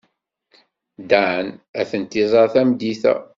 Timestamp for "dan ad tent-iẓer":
1.11-2.47